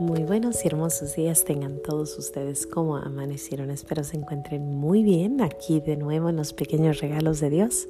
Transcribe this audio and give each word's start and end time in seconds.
Muy 0.00 0.22
buenos 0.22 0.64
y 0.64 0.68
hermosos 0.68 1.16
días 1.16 1.44
tengan 1.44 1.82
todos 1.82 2.16
ustedes 2.18 2.68
como 2.68 2.98
amanecieron. 2.98 3.68
Espero 3.70 4.04
se 4.04 4.16
encuentren 4.16 4.76
muy 4.76 5.02
bien 5.02 5.40
aquí 5.40 5.80
de 5.80 5.96
nuevo 5.96 6.28
en 6.28 6.36
los 6.36 6.52
pequeños 6.52 7.00
regalos 7.00 7.40
de 7.40 7.50
Dios. 7.50 7.88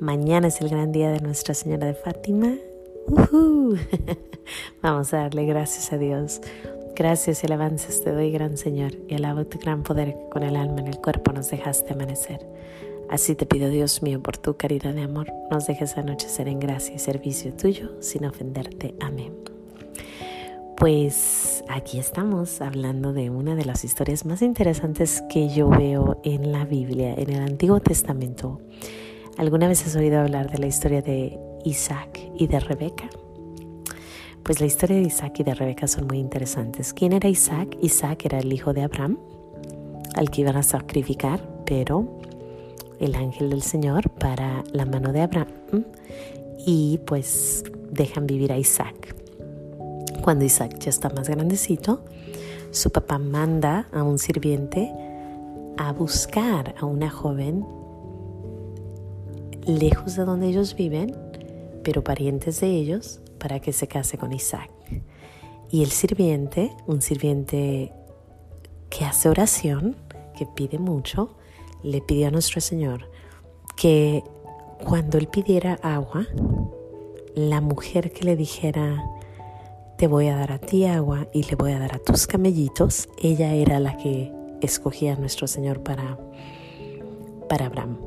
Mañana 0.00 0.48
es 0.48 0.60
el 0.60 0.68
gran 0.68 0.90
día 0.90 1.08
de 1.12 1.20
Nuestra 1.20 1.54
Señora 1.54 1.86
de 1.86 1.94
Fátima. 1.94 2.56
Vamos 4.82 5.14
a 5.14 5.18
darle 5.18 5.46
gracias 5.46 5.92
a 5.92 5.98
Dios. 5.98 6.40
Gracias 6.96 7.44
y 7.44 7.46
alabanzas 7.46 8.02
te 8.02 8.10
doy, 8.10 8.32
gran 8.32 8.56
Señor, 8.56 8.94
y 9.06 9.14
alabo 9.14 9.46
tu 9.46 9.60
gran 9.60 9.84
poder 9.84 10.16
con 10.32 10.42
el 10.42 10.56
alma 10.56 10.80
en 10.80 10.88
el 10.88 10.98
cuerpo 10.98 11.32
nos 11.32 11.48
dejaste 11.48 11.92
amanecer. 11.92 12.44
Así 13.08 13.36
te 13.36 13.46
pido, 13.46 13.68
Dios 13.68 14.02
mío, 14.02 14.20
por 14.20 14.36
tu 14.36 14.56
caridad 14.56 14.94
de 14.94 15.02
amor, 15.02 15.32
nos 15.48 15.68
dejes 15.68 15.96
anochecer 15.96 16.48
en 16.48 16.58
gracia 16.58 16.96
y 16.96 16.98
servicio 16.98 17.52
tuyo 17.52 17.92
sin 18.00 18.24
ofenderte. 18.24 18.96
Amén. 19.00 19.32
Pues 20.80 21.62
aquí 21.68 21.98
estamos 21.98 22.62
hablando 22.62 23.12
de 23.12 23.28
una 23.28 23.54
de 23.54 23.66
las 23.66 23.84
historias 23.84 24.24
más 24.24 24.40
interesantes 24.40 25.22
que 25.28 25.50
yo 25.50 25.68
veo 25.68 26.22
en 26.24 26.52
la 26.52 26.64
Biblia, 26.64 27.12
en 27.18 27.28
el 27.28 27.42
Antiguo 27.42 27.80
Testamento. 27.80 28.62
¿Alguna 29.36 29.68
vez 29.68 29.86
has 29.86 29.94
oído 29.94 30.18
hablar 30.18 30.50
de 30.50 30.56
la 30.56 30.68
historia 30.68 31.02
de 31.02 31.38
Isaac 31.66 32.18
y 32.34 32.46
de 32.46 32.60
Rebeca? 32.60 33.10
Pues 34.42 34.60
la 34.60 34.66
historia 34.66 34.96
de 34.96 35.02
Isaac 35.02 35.40
y 35.40 35.42
de 35.42 35.54
Rebeca 35.54 35.86
son 35.86 36.06
muy 36.06 36.16
interesantes. 36.16 36.94
¿Quién 36.94 37.12
era 37.12 37.28
Isaac? 37.28 37.76
Isaac 37.82 38.24
era 38.24 38.38
el 38.38 38.50
hijo 38.50 38.72
de 38.72 38.80
Abraham, 38.80 39.18
al 40.14 40.30
que 40.30 40.40
iban 40.40 40.56
a 40.56 40.62
sacrificar, 40.62 41.46
pero 41.66 42.20
el 43.00 43.16
ángel 43.16 43.50
del 43.50 43.60
Señor 43.60 44.08
para 44.08 44.64
la 44.72 44.86
mano 44.86 45.12
de 45.12 45.20
Abraham 45.20 45.84
y 46.64 47.00
pues 47.04 47.64
dejan 47.90 48.26
vivir 48.26 48.50
a 48.50 48.56
Isaac. 48.56 49.19
Cuando 50.22 50.44
Isaac 50.44 50.78
ya 50.78 50.90
está 50.90 51.08
más 51.10 51.28
grandecito, 51.28 52.04
su 52.70 52.90
papá 52.90 53.18
manda 53.18 53.88
a 53.92 54.02
un 54.02 54.18
sirviente 54.18 54.92
a 55.76 55.92
buscar 55.92 56.74
a 56.78 56.84
una 56.84 57.10
joven 57.10 57.64
lejos 59.66 60.16
de 60.16 60.24
donde 60.24 60.48
ellos 60.48 60.76
viven, 60.76 61.16
pero 61.82 62.04
parientes 62.04 62.60
de 62.60 62.68
ellos, 62.68 63.20
para 63.38 63.60
que 63.60 63.72
se 63.72 63.88
case 63.88 64.18
con 64.18 64.32
Isaac. 64.32 64.70
Y 65.70 65.82
el 65.82 65.90
sirviente, 65.90 66.70
un 66.86 67.00
sirviente 67.00 67.92
que 68.90 69.04
hace 69.04 69.28
oración, 69.28 69.96
que 70.36 70.46
pide 70.46 70.78
mucho, 70.78 71.36
le 71.82 72.00
pidió 72.02 72.28
a 72.28 72.30
nuestro 72.30 72.60
Señor 72.60 73.10
que 73.76 74.22
cuando 74.84 75.16
él 75.16 75.28
pidiera 75.28 75.78
agua, 75.82 76.26
la 77.34 77.60
mujer 77.60 78.12
que 78.12 78.24
le 78.24 78.36
dijera, 78.36 79.02
te 80.00 80.06
voy 80.06 80.28
a 80.28 80.36
dar 80.36 80.50
a 80.50 80.58
ti 80.58 80.86
agua 80.86 81.28
y 81.30 81.42
le 81.42 81.56
voy 81.56 81.72
a 81.72 81.78
dar 81.78 81.94
a 81.94 81.98
tus 81.98 82.26
camellitos, 82.26 83.06
ella 83.22 83.52
era 83.52 83.78
la 83.80 83.98
que 83.98 84.32
escogía 84.62 85.12
a 85.12 85.16
nuestro 85.16 85.46
Señor 85.46 85.82
para, 85.82 86.18
para 87.50 87.66
Abraham, 87.66 87.98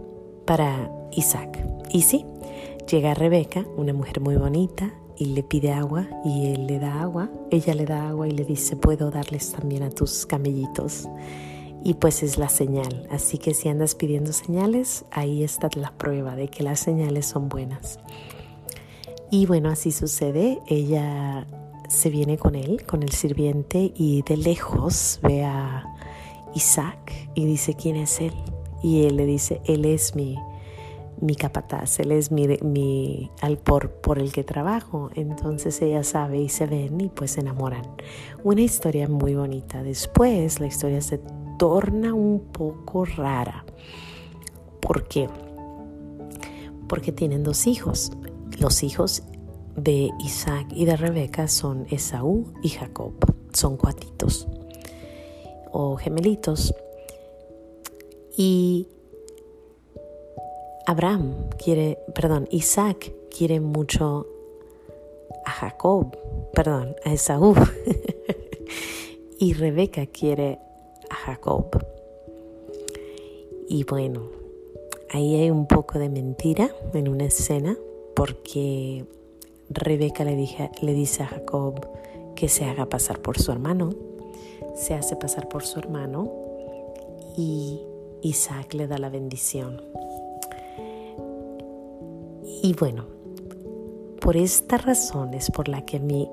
para 0.43 0.91
Isaac. 1.11 1.63
Y 1.91 2.01
sí, 2.01 2.25
llega 2.89 3.13
Rebeca, 3.13 3.63
una 3.77 3.93
mujer 3.93 4.21
muy 4.21 4.37
bonita, 4.37 4.91
y 5.19 5.35
le 5.35 5.43
pide 5.43 5.71
agua 5.71 6.07
y 6.25 6.47
él 6.47 6.65
le 6.65 6.79
da 6.79 6.99
agua, 6.99 7.29
ella 7.51 7.75
le 7.75 7.85
da 7.85 8.09
agua 8.09 8.27
y 8.27 8.31
le 8.31 8.43
dice, 8.43 8.75
puedo 8.75 9.11
darles 9.11 9.51
también 9.51 9.83
a 9.83 9.91
tus 9.91 10.25
camellitos. 10.25 11.07
Y 11.83 11.93
pues 11.93 12.23
es 12.23 12.39
la 12.39 12.49
señal, 12.49 13.07
así 13.11 13.37
que 13.37 13.53
si 13.53 13.69
andas 13.69 13.93
pidiendo 13.93 14.33
señales, 14.33 15.05
ahí 15.11 15.43
está 15.43 15.69
la 15.75 15.91
prueba 15.91 16.35
de 16.35 16.47
que 16.47 16.63
las 16.63 16.79
señales 16.79 17.27
son 17.27 17.49
buenas. 17.49 17.99
Y 19.29 19.45
bueno, 19.45 19.69
así 19.69 19.91
sucede, 19.91 20.57
ella 20.65 21.45
se 21.93 22.09
viene 22.09 22.37
con 22.37 22.55
él, 22.55 22.83
con 22.85 23.03
el 23.03 23.11
sirviente, 23.11 23.93
y 23.95 24.23
de 24.23 24.35
lejos 24.35 25.19
ve 25.21 25.43
a 25.43 25.85
Isaac 26.55 27.29
y 27.35 27.45
dice, 27.45 27.75
¿quién 27.75 27.95
es 27.97 28.19
él? 28.19 28.33
Y 28.81 29.05
él 29.05 29.15
le 29.15 29.25
dice, 29.25 29.61
él 29.65 29.85
es 29.85 30.15
mi, 30.15 30.37
mi 31.21 31.35
capataz, 31.35 31.99
él 31.99 32.11
es 32.11 32.31
mi, 32.31 32.47
mi 32.63 33.31
por 34.01 34.19
el 34.19 34.33
que 34.33 34.43
trabajo. 34.43 35.11
Entonces 35.13 35.81
ella 35.83 36.03
sabe 36.03 36.39
y 36.39 36.49
se 36.49 36.65
ven 36.65 36.99
y 36.99 37.09
pues 37.09 37.31
se 37.31 37.41
enamoran. 37.41 37.83
Una 38.43 38.61
historia 38.61 39.07
muy 39.07 39.35
bonita. 39.35 39.83
Después 39.83 40.59
la 40.59 40.65
historia 40.65 40.99
se 40.99 41.21
torna 41.59 42.13
un 42.15 42.39
poco 42.51 43.05
rara. 43.05 43.65
¿Por 44.81 45.07
qué? 45.07 45.29
Porque 46.89 47.11
tienen 47.11 47.43
dos 47.43 47.67
hijos. 47.67 48.11
Los 48.59 48.83
hijos 48.83 49.23
de 49.75 50.09
Isaac 50.19 50.67
y 50.71 50.85
de 50.85 50.95
Rebeca 50.95 51.47
son 51.47 51.87
Esaú 51.89 52.53
y 52.61 52.69
Jacob. 52.69 53.13
Son 53.53 53.77
cuatitos 53.77 54.47
o 55.71 55.95
gemelitos. 55.95 56.73
Y 58.35 58.87
Abraham 60.85 61.49
quiere, 61.57 61.99
perdón, 62.13 62.47
Isaac 62.51 63.13
quiere 63.35 63.59
mucho 63.59 64.27
a 65.45 65.51
Jacob, 65.51 66.17
perdón, 66.53 66.95
a 67.03 67.13
Esaú. 67.13 67.55
y 69.39 69.53
Rebeca 69.53 70.05
quiere 70.07 70.59
a 71.09 71.15
Jacob. 71.15 71.85
Y 73.67 73.83
bueno, 73.85 74.29
ahí 75.09 75.35
hay 75.35 75.49
un 75.49 75.67
poco 75.67 75.99
de 75.99 76.09
mentira 76.09 76.69
en 76.93 77.07
una 77.07 77.25
escena 77.25 77.77
porque 78.15 79.05
Rebeca 79.73 80.23
le, 80.23 80.35
le 80.81 80.93
dice 80.93 81.23
a 81.23 81.27
Jacob 81.27 81.87
que 82.35 82.49
se 82.49 82.65
haga 82.65 82.87
pasar 82.87 83.19
por 83.19 83.39
su 83.39 83.51
hermano. 83.51 83.91
Se 84.75 84.93
hace 84.93 85.15
pasar 85.15 85.47
por 85.49 85.63
su 85.63 85.79
hermano 85.79 86.31
y 87.37 87.81
Isaac 88.21 88.73
le 88.73 88.87
da 88.87 88.97
la 88.97 89.09
bendición. 89.09 89.81
Y 92.61 92.73
bueno, 92.79 93.05
por 94.19 94.37
esta 94.37 94.77
razón 94.77 95.33
es 95.33 95.51
por 95.51 95.67
la 95.67 95.85
que 95.85 95.97
a 95.97 95.99
mí 95.99 96.29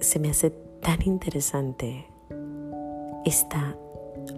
se 0.00 0.18
me 0.18 0.30
hace 0.30 0.50
tan 0.50 1.02
interesante 1.04 2.06
esta 3.24 3.76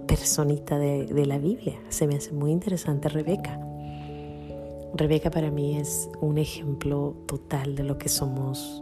personita 0.07 0.79
de, 0.79 1.07
de 1.07 1.27
la 1.27 1.39
Biblia. 1.39 1.81
Se 1.89 2.07
me 2.07 2.17
hace 2.17 2.33
muy 2.33 2.51
interesante 2.51 3.09
Rebeca. 3.09 3.61
Rebeca 4.97 5.29
para 5.29 5.51
mí 5.51 5.77
es 5.77 6.09
un 6.21 6.39
ejemplo 6.39 7.17
total 7.27 7.75
de 7.75 7.83
lo 7.83 7.99
que 7.99 8.09
somos 8.09 8.81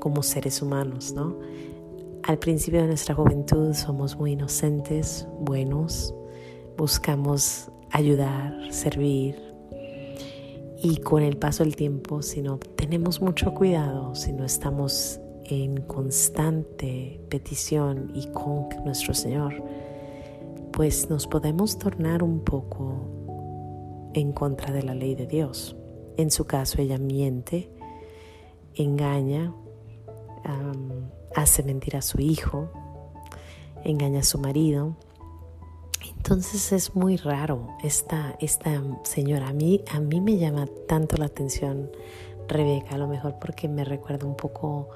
como 0.00 0.24
seres 0.24 0.60
humanos, 0.62 1.12
¿no? 1.12 1.38
Al 2.24 2.40
principio 2.40 2.80
de 2.80 2.88
nuestra 2.88 3.14
juventud 3.14 3.72
somos 3.72 4.16
muy 4.16 4.32
inocentes, 4.32 5.28
buenos, 5.40 6.12
buscamos 6.76 7.70
ayudar, 7.92 8.52
servir. 8.72 9.36
Y 10.82 10.96
con 10.98 11.22
el 11.22 11.36
paso 11.36 11.62
del 11.62 11.76
tiempo, 11.76 12.20
si 12.20 12.42
no 12.42 12.58
tenemos 12.58 13.20
mucho 13.20 13.54
cuidado, 13.54 14.16
si 14.16 14.32
no 14.32 14.44
estamos 14.44 15.20
en 15.44 15.82
constante 15.82 17.20
petición 17.28 18.10
y 18.12 18.26
con 18.32 18.68
nuestro 18.84 19.14
Señor, 19.14 19.62
pues 20.72 21.08
nos 21.08 21.28
podemos 21.28 21.78
tornar 21.78 22.24
un 22.24 22.40
poco 22.40 23.17
en 24.14 24.32
contra 24.32 24.72
de 24.72 24.82
la 24.82 24.94
ley 24.94 25.14
de 25.14 25.26
Dios. 25.26 25.76
En 26.16 26.30
su 26.30 26.46
caso, 26.46 26.80
ella 26.80 26.98
miente, 26.98 27.70
engaña, 28.74 29.54
hace 31.34 31.62
mentir 31.62 31.96
a 31.96 32.02
su 32.02 32.20
hijo, 32.20 32.70
engaña 33.84 34.20
a 34.20 34.24
su 34.24 34.38
marido. 34.38 34.96
Entonces 36.16 36.72
es 36.72 36.94
muy 36.94 37.16
raro 37.16 37.68
esta, 37.82 38.36
esta 38.40 38.82
señora. 39.04 39.48
A 39.48 39.52
mí, 39.52 39.82
a 39.90 40.00
mí 40.00 40.20
me 40.20 40.36
llama 40.36 40.66
tanto 40.86 41.16
la 41.16 41.26
atención 41.26 41.90
Rebeca, 42.48 42.94
a 42.94 42.98
lo 42.98 43.08
mejor 43.08 43.38
porque 43.38 43.68
me 43.68 43.84
recuerda 43.84 44.26
un 44.26 44.36
poco 44.36 44.88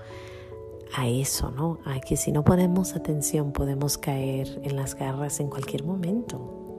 a 0.95 1.09
eso, 1.09 1.51
¿no? 1.51 1.79
A 1.85 2.01
que 2.01 2.17
si 2.17 2.33
no 2.33 2.45
ponemos 2.45 2.97
atención 2.97 3.53
podemos 3.53 3.99
caer 3.99 4.61
en 4.63 4.77
las 4.77 4.95
garras 4.95 5.41
en 5.41 5.49
cualquier 5.49 5.85
momento. 5.85 6.72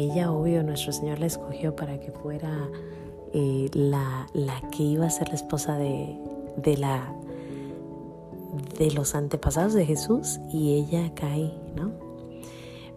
Ella, 0.00 0.32
obvio, 0.32 0.62
nuestro 0.62 0.92
Señor 0.92 1.18
la 1.18 1.26
escogió 1.26 1.76
para 1.76 2.00
que 2.00 2.10
fuera 2.10 2.70
eh, 3.34 3.68
la, 3.74 4.26
la, 4.32 4.58
que 4.70 4.82
iba 4.82 5.04
a 5.04 5.10
ser 5.10 5.28
la 5.28 5.34
esposa 5.34 5.76
de, 5.76 6.16
de, 6.56 6.78
la, 6.78 7.14
de 8.78 8.90
los 8.92 9.14
antepasados 9.14 9.74
de 9.74 9.84
Jesús 9.84 10.40
y 10.50 10.72
ella 10.72 11.12
cae, 11.14 11.52
¿no? 11.76 11.92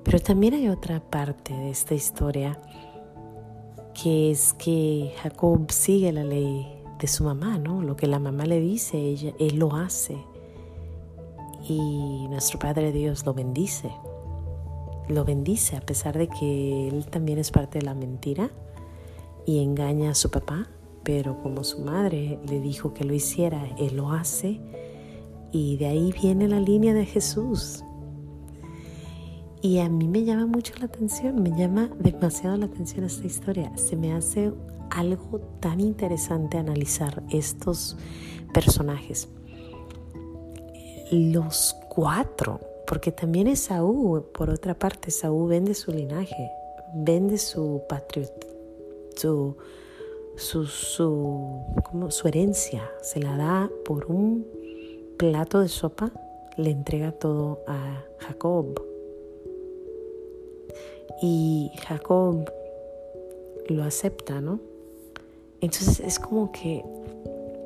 Pero 0.04 0.20
también 0.20 0.54
hay 0.54 0.70
otra 0.70 1.02
parte 1.02 1.54
de 1.54 1.72
esta 1.72 1.94
historia 1.94 2.58
que 4.02 4.32
es 4.32 4.54
que 4.54 5.14
Jacob 5.22 5.72
sigue 5.72 6.14
la 6.14 6.24
ley 6.24 6.66
de 7.00 7.08
su 7.08 7.26
mamá, 7.26 7.58
¿no? 7.58 7.82
Lo 7.82 7.98
que 7.98 8.08
la 8.08 8.20
mamá 8.20 8.46
le 8.46 8.62
dice, 8.62 8.98
ella, 8.98 9.34
él 9.40 9.58
lo 9.58 9.76
hace. 9.76 10.18
Y 11.68 12.28
nuestro 12.30 12.60
Padre 12.60 12.94
Dios 12.94 13.26
lo 13.26 13.34
bendice 13.34 13.92
lo 15.08 15.26
bendice 15.26 15.76
a 15.76 15.82
pesar 15.82 16.18
de 16.18 16.28
que 16.28 16.88
él 16.88 17.06
también 17.08 17.40
es 17.40 17.52
parte 17.52 17.80
de 17.80 17.86
la 17.86 17.94
mentira 17.94 18.50
y 19.46 19.62
engaña 19.62 20.12
a 20.12 20.16
su 20.16 20.32
papá, 20.32 20.68
pero 21.04 21.42
como 21.42 21.64
su 21.64 21.80
madre 21.80 22.40
le 22.48 22.60
dijo 22.60 22.94
que 22.94 23.04
lo 23.04 23.14
hiciera, 23.14 23.68
él 23.78 23.98
lo 23.98 24.12
hace 24.12 24.62
Y 25.52 25.78
de 25.78 25.88
ahí 25.88 26.14
viene 26.20 26.48
la 26.48 26.60
línea 26.60 26.94
de 26.94 27.06
Jesús. 27.06 27.84
Y 29.62 29.80
a 29.80 29.88
mí 29.88 30.08
me 30.08 30.24
llama 30.24 30.46
mucho 30.46 30.74
la 30.80 30.86
atención, 30.86 31.42
me 31.42 31.52
llama 31.52 31.90
demasiado 32.00 32.58
la 32.58 32.66
atención 32.66 33.06
esta 33.06 33.28
historia. 33.28 33.72
Se 33.78 33.96
me 33.96 34.14
hace 34.14 34.52
algo 34.90 35.40
tan 35.60 35.80
interesante 35.80 36.58
analizar 36.58 37.24
estos 37.30 37.96
personajes. 38.54 39.30
Los 41.12 41.76
cuatro, 41.90 42.60
porque 42.94 43.12
también 43.12 43.48
Esaú, 43.48 44.24
por 44.34 44.52
otra 44.52 44.76
parte, 44.76 45.10
Esaú 45.10 45.48
vende 45.48 45.74
su 45.74 45.92
linaje, 45.92 46.52
vende 46.94 47.40
su 47.40 47.82
patria, 47.90 48.30
su, 49.16 49.56
su, 50.36 50.68
su 52.10 52.28
herencia, 52.28 52.88
se 53.02 53.20
la 53.20 53.36
da 53.36 53.72
por 53.84 54.06
un 54.12 54.46
plato 55.18 55.62
de 55.62 55.70
sopa, 55.70 56.12
le 56.56 56.70
entrega 56.70 57.12
todo 57.14 57.62
a 57.66 58.04
Jacob. 58.20 58.80
Y 61.20 61.72
Jacob 61.88 62.48
lo 63.70 63.84
acepta, 63.86 64.40
¿no? 64.40 64.60
Entonces 65.62 66.00
es 66.00 66.20
como 66.20 66.52
que 66.52 66.86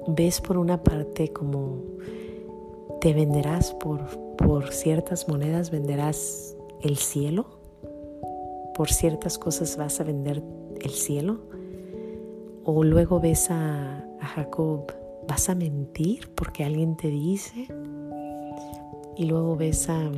ves 0.08 0.40
por 0.40 0.58
una 0.58 0.82
parte 0.82 1.34
como 1.34 1.82
te 3.02 3.14
venderás 3.14 3.74
por, 3.74 4.27
por 4.38 4.72
ciertas 4.72 5.28
monedas, 5.28 5.72
venderás 5.72 6.56
el 6.82 6.98
cielo, 6.98 7.60
por 8.76 8.90
ciertas 8.90 9.38
cosas 9.38 9.76
vas 9.78 10.00
a 10.00 10.04
vender 10.04 10.44
el 10.82 10.92
cielo, 10.92 11.42
o 12.64 12.84
luego 12.84 13.20
ves 13.20 13.50
a, 13.50 14.04
Jacob, 14.20 14.92
vas 15.28 15.50
a 15.50 15.56
mentir 15.56 16.30
porque 16.36 16.64
alguien 16.64 16.96
te 16.96 17.10
dice, 17.10 17.68
y 19.16 19.26
luego 19.26 19.56
ves 19.56 19.90
a, 19.90 20.12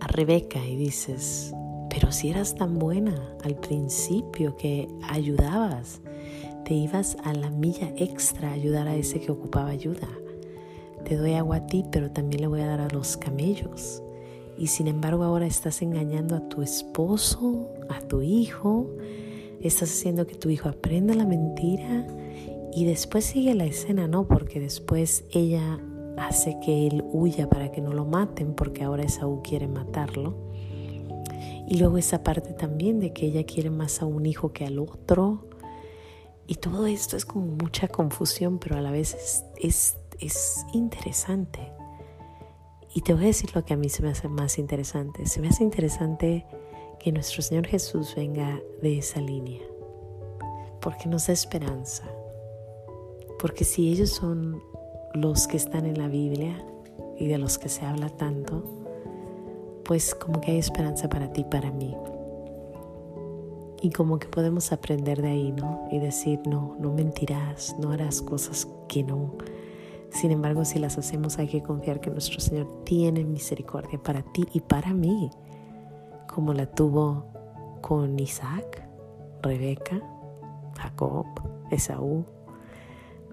a 0.00 0.06
Rebeca 0.08 0.64
y 0.64 0.76
dices, 0.76 1.52
pero 1.88 2.12
si 2.12 2.28
eras 2.28 2.54
tan 2.54 2.78
buena 2.78 3.36
al 3.42 3.56
principio 3.56 4.56
que 4.56 4.88
ayudabas, 5.08 6.00
te 6.64 6.74
ibas 6.74 7.16
a 7.24 7.32
la 7.32 7.50
milla 7.50 7.92
extra 7.96 8.50
a 8.50 8.52
ayudar 8.52 8.88
a 8.88 8.96
ese 8.96 9.20
que 9.20 9.32
ocupaba 9.32 9.70
ayuda. 9.70 10.08
Te 11.06 11.16
doy 11.16 11.34
agua 11.34 11.56
a 11.56 11.66
ti, 11.66 11.84
pero 11.92 12.10
también 12.10 12.40
le 12.40 12.48
voy 12.48 12.60
a 12.62 12.66
dar 12.66 12.80
a 12.80 12.88
los 12.88 13.16
camellos. 13.16 14.02
Y 14.58 14.66
sin 14.66 14.88
embargo 14.88 15.22
ahora 15.22 15.46
estás 15.46 15.80
engañando 15.80 16.34
a 16.34 16.48
tu 16.48 16.62
esposo, 16.62 17.68
a 17.88 18.00
tu 18.00 18.22
hijo, 18.22 18.90
estás 19.60 19.90
haciendo 19.90 20.26
que 20.26 20.34
tu 20.34 20.50
hijo 20.50 20.68
aprenda 20.68 21.14
la 21.14 21.24
mentira 21.24 22.06
y 22.72 22.86
después 22.86 23.24
sigue 23.24 23.54
la 23.54 23.66
escena, 23.66 24.08
¿no? 24.08 24.26
Porque 24.26 24.58
después 24.58 25.24
ella 25.30 25.78
hace 26.16 26.58
que 26.58 26.88
él 26.88 27.04
huya 27.12 27.48
para 27.48 27.70
que 27.70 27.80
no 27.80 27.92
lo 27.92 28.04
maten 28.04 28.54
porque 28.54 28.82
ahora 28.82 29.04
Esaú 29.04 29.42
quiere 29.42 29.68
matarlo. 29.68 30.34
Y 31.68 31.78
luego 31.78 31.98
esa 31.98 32.24
parte 32.24 32.52
también 32.52 32.98
de 32.98 33.12
que 33.12 33.26
ella 33.26 33.44
quiere 33.44 33.70
más 33.70 34.02
a 34.02 34.06
un 34.06 34.26
hijo 34.26 34.52
que 34.52 34.64
al 34.64 34.80
otro. 34.80 35.46
Y 36.48 36.56
todo 36.56 36.86
esto 36.86 37.16
es 37.16 37.24
como 37.24 37.46
mucha 37.46 37.86
confusión, 37.86 38.58
pero 38.58 38.76
a 38.76 38.80
la 38.80 38.90
vez 38.90 39.14
es, 39.14 39.44
es, 39.56 39.96
es 40.20 40.64
interesante. 40.72 41.72
Y 42.94 43.02
te 43.02 43.12
voy 43.12 43.24
a 43.24 43.26
decir 43.26 43.54
lo 43.54 43.64
que 43.64 43.74
a 43.74 43.76
mí 43.76 43.88
se 43.88 44.02
me 44.02 44.10
hace 44.10 44.28
más 44.28 44.58
interesante. 44.58 45.26
Se 45.26 45.40
me 45.40 45.48
hace 45.48 45.62
interesante 45.62 46.46
que 46.98 47.12
nuestro 47.12 47.42
Señor 47.42 47.66
Jesús 47.66 48.14
venga 48.16 48.60
de 48.82 48.98
esa 48.98 49.20
línea. 49.20 49.62
Porque 50.80 51.08
nos 51.08 51.26
da 51.26 51.32
esperanza. 51.32 52.04
Porque 53.38 53.64
si 53.64 53.90
ellos 53.90 54.10
son 54.10 54.62
los 55.12 55.46
que 55.46 55.56
están 55.56 55.86
en 55.86 55.98
la 55.98 56.08
Biblia 56.08 56.56
y 57.18 57.26
de 57.26 57.38
los 57.38 57.58
que 57.58 57.68
se 57.68 57.84
habla 57.84 58.08
tanto, 58.08 58.64
pues 59.84 60.14
como 60.14 60.40
que 60.40 60.52
hay 60.52 60.58
esperanza 60.58 61.08
para 61.08 61.32
ti, 61.32 61.44
para 61.44 61.70
mí. 61.70 61.94
Y 63.82 63.90
como 63.90 64.18
que 64.18 64.26
podemos 64.26 64.72
aprender 64.72 65.22
de 65.22 65.28
ahí, 65.28 65.52
¿no? 65.52 65.86
Y 65.90 65.98
decir, 65.98 66.40
no, 66.46 66.76
no 66.78 66.92
mentirás, 66.92 67.76
no 67.78 67.92
harás 67.92 68.22
cosas 68.22 68.66
que 68.88 69.02
no. 69.04 69.32
Sin 70.10 70.30
embargo, 70.30 70.64
si 70.64 70.78
las 70.78 70.98
hacemos 70.98 71.38
hay 71.38 71.48
que 71.48 71.62
confiar 71.62 72.00
que 72.00 72.10
nuestro 72.10 72.40
Señor 72.40 72.84
tiene 72.84 73.24
misericordia 73.24 74.02
para 74.02 74.22
ti 74.22 74.46
y 74.52 74.60
para 74.60 74.94
mí, 74.94 75.30
como 76.32 76.52
la 76.54 76.66
tuvo 76.66 77.26
con 77.82 78.18
Isaac, 78.18 78.88
Rebeca, 79.42 80.00
Jacob, 80.78 81.26
Esaú, 81.70 82.24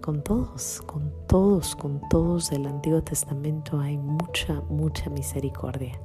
con 0.01 0.21
todos, 0.21 0.81
con 0.85 1.13
todos, 1.27 1.75
con 1.77 2.01
todos 2.09 2.49
del 2.49 2.65
Antiguo 2.65 3.01
Testamento 3.01 3.79
hay 3.79 3.97
mucha, 3.97 4.61
mucha 4.69 5.09
misericordia. 5.09 5.97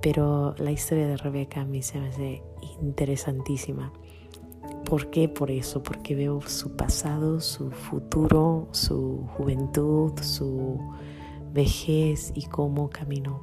Pero 0.00 0.54
la 0.58 0.70
historia 0.70 1.08
de 1.08 1.16
Rebeca 1.16 1.62
a 1.62 1.64
mí 1.64 1.82
se 1.82 1.98
me 1.98 2.08
hace 2.08 2.42
interesantísima. 2.80 3.92
¿Por 4.88 5.10
qué? 5.10 5.28
Por 5.28 5.50
eso, 5.50 5.82
porque 5.82 6.14
veo 6.14 6.40
su 6.40 6.74
pasado, 6.74 7.42
su 7.42 7.70
futuro, 7.70 8.68
su 8.72 9.26
juventud, 9.36 10.18
su 10.22 10.78
vejez 11.52 12.32
y 12.34 12.46
cómo 12.46 12.88
caminó. 12.88 13.42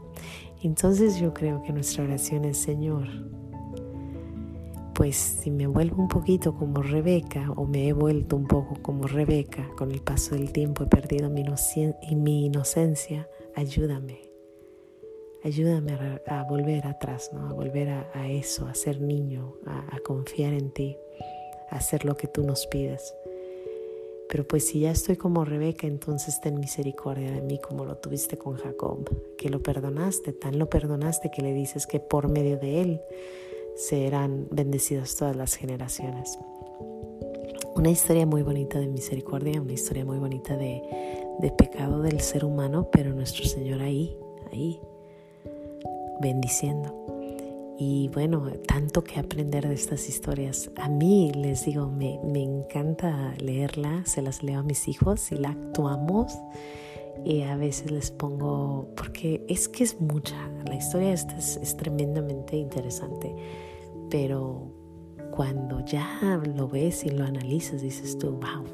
Entonces 0.63 1.19
yo 1.19 1.35
creo 1.35 1.61
que 1.61 1.71
nuestra 1.71 2.03
oración 2.03 2.45
es, 2.45 2.57
Señor, 2.57 3.07
pues 4.95 5.15
si 5.15 5.51
me 5.51 5.67
vuelvo 5.67 6.01
un 6.01 6.07
poquito 6.07 6.55
como 6.55 6.81
Rebeca 6.81 7.51
o 7.55 7.67
me 7.67 7.89
he 7.89 7.93
vuelto 7.93 8.35
un 8.37 8.47
poco 8.47 8.81
como 8.81 9.05
Rebeca, 9.05 9.69
con 9.77 9.91
el 9.91 10.01
paso 10.01 10.33
del 10.33 10.51
tiempo 10.51 10.85
he 10.85 10.87
perdido 10.87 11.29
mi, 11.29 11.41
inocencia, 12.45 13.29
ayúdame 13.55 14.25
ayúdame 15.43 15.93
a, 16.25 16.43
volver 16.45 16.87
atrás, 16.87 17.29
¿no? 17.31 17.47
a 17.47 17.53
volver 17.53 17.89
a, 17.89 18.27
eso, 18.29 18.65
a 18.65 18.73
ser 18.73 18.99
niño, 18.99 19.53
a, 19.67 19.99
confiar 19.99 20.53
en 20.53 20.71
ti, 20.71 20.97
hacer 21.69 22.05
lo 22.05 22.17
que 22.17 22.27
tú 22.27 22.43
nos 22.43 22.67
pides. 22.67 23.13
Pero 24.29 24.47
pues 24.47 24.67
si 24.67 24.81
ya 24.81 24.91
estoy 24.91 25.17
como 25.17 25.45
Rebeca, 25.45 25.87
entonces 25.87 26.41
ten 26.41 26.59
misericordia 26.59 27.31
de 27.31 27.41
mí 27.41 27.59
como 27.59 27.85
lo 27.85 27.97
tuviste 27.97 28.37
con 28.37 28.55
Jacob, 28.55 29.09
que 29.37 29.49
lo 29.49 29.61
perdonaste, 29.61 30.33
tan 30.33 30.57
lo 30.57 30.69
perdonaste 30.69 31.29
que 31.29 31.41
le 31.41 31.53
dices 31.53 31.85
que 31.85 31.99
por 31.99 32.27
medio 32.27 32.57
de 32.57 32.81
él 32.81 33.01
serán 33.75 34.47
bendecidas 34.49 35.15
todas 35.15 35.35
las 35.35 35.55
generaciones. 35.55 36.39
Una 37.75 37.91
historia 37.91 38.25
muy 38.25 38.41
bonita 38.41 38.79
de 38.79 38.87
misericordia, 38.87 39.61
una 39.61 39.73
historia 39.73 40.05
muy 40.05 40.17
bonita 40.17 40.55
de, 40.57 40.81
de 41.39 41.51
pecado 41.51 42.01
del 42.01 42.21
ser 42.21 42.45
humano, 42.45 42.89
pero 42.91 43.13
nuestro 43.13 43.45
Señor 43.45 43.81
ahí, 43.81 44.17
ahí, 44.51 44.79
bendiciendo. 46.21 47.14
Y 47.77 48.09
bueno, 48.13 48.51
tanto 48.67 49.03
que 49.03 49.19
aprender 49.19 49.67
de 49.67 49.73
estas 49.73 50.07
historias. 50.07 50.71
A 50.77 50.87
mí 50.87 51.31
les 51.35 51.65
digo, 51.65 51.87
me, 51.87 52.19
me 52.23 52.41
encanta 52.41 53.33
leerla, 53.37 54.05
se 54.05 54.21
las 54.21 54.43
leo 54.43 54.59
a 54.59 54.63
mis 54.63 54.87
hijos 54.87 55.31
y 55.31 55.35
la 55.35 55.49
actuamos. 55.49 56.33
Y 57.23 57.41
a 57.41 57.55
veces 57.55 57.91
les 57.91 58.11
pongo, 58.11 58.87
porque 58.95 59.45
es 59.47 59.67
que 59.67 59.83
es 59.83 59.99
mucha, 59.99 60.35
la 60.67 60.75
historia 60.75 61.13
esta 61.13 61.37
es, 61.37 61.57
es 61.57 61.77
tremendamente 61.77 62.57
interesante, 62.57 63.33
pero 64.09 64.69
cuando 65.31 65.83
ya 65.85 66.41
lo 66.55 66.67
ves 66.67 67.05
y 67.05 67.09
lo 67.09 67.23
analizas, 67.23 67.81
dices 67.81 68.17
tú, 68.17 68.31
wow, 68.31 68.65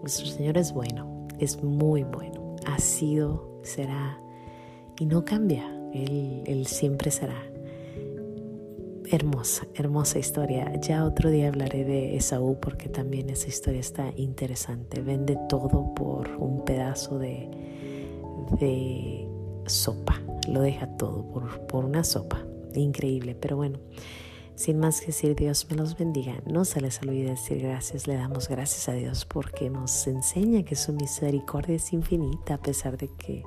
nuestro 0.00 0.26
Señor 0.26 0.56
es 0.56 0.72
bueno, 0.72 1.28
es 1.38 1.62
muy 1.62 2.04
bueno, 2.04 2.56
ha 2.66 2.78
sido, 2.78 3.60
será 3.62 4.18
y 4.98 5.06
no 5.06 5.24
cambia. 5.24 5.76
Él, 5.92 6.66
siempre 6.66 7.10
será. 7.10 7.49
Hermosa, 9.12 9.66
hermosa 9.74 10.20
historia. 10.20 10.72
Ya 10.80 11.04
otro 11.04 11.30
día 11.30 11.48
hablaré 11.48 11.84
de 11.84 12.16
Esaú 12.16 12.60
porque 12.60 12.88
también 12.88 13.28
esa 13.28 13.48
historia 13.48 13.80
está 13.80 14.12
interesante. 14.14 15.00
Vende 15.00 15.36
todo 15.48 15.92
por 15.94 16.28
un 16.38 16.64
pedazo 16.64 17.18
de, 17.18 17.50
de 18.60 19.26
sopa. 19.66 20.22
Lo 20.48 20.60
deja 20.60 20.86
todo 20.96 21.26
por, 21.28 21.66
por 21.66 21.84
una 21.84 22.04
sopa. 22.04 22.46
Increíble, 22.76 23.34
pero 23.34 23.56
bueno. 23.56 23.80
Sin 24.54 24.78
más 24.78 25.00
que 25.00 25.06
decir, 25.06 25.34
Dios 25.34 25.66
me 25.68 25.76
los 25.76 25.98
bendiga. 25.98 26.40
No 26.46 26.64
se 26.64 26.80
les 26.80 27.02
olvide 27.02 27.30
decir 27.30 27.60
gracias. 27.62 28.06
Le 28.06 28.14
damos 28.14 28.48
gracias 28.48 28.88
a 28.88 28.92
Dios 28.92 29.24
porque 29.24 29.70
nos 29.70 30.06
enseña 30.06 30.62
que 30.62 30.76
su 30.76 30.92
misericordia 30.92 31.74
es 31.74 31.92
infinita 31.92 32.54
a 32.54 32.62
pesar 32.62 32.96
de 32.96 33.08
que 33.08 33.42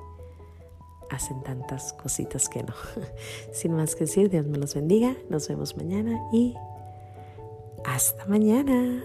hacen 1.14 1.42
tantas 1.42 1.92
cositas 1.92 2.48
que 2.48 2.62
no. 2.62 2.74
Sin 3.52 3.72
más 3.72 3.94
que 3.94 4.04
decir, 4.04 4.30
Dios 4.30 4.46
me 4.46 4.58
los 4.58 4.74
bendiga. 4.74 5.16
Nos 5.28 5.48
vemos 5.48 5.76
mañana 5.76 6.20
y 6.32 6.54
hasta 7.84 8.24
mañana. 8.26 9.02